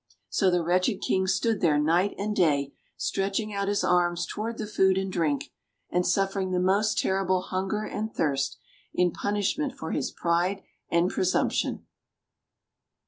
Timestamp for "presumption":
11.11-11.85